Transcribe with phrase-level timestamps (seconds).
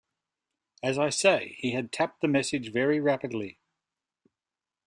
[0.81, 3.59] As I say, he had tapped the message very rapidly.